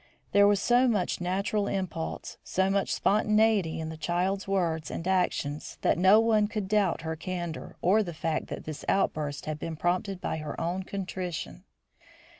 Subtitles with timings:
[0.31, 5.77] There was so much natural impulse, so much spontaneity in the child's words and actions,
[5.81, 9.75] that no one could doubt her candour or the fact that this outburst had been
[9.75, 11.65] prompted by her own contrition.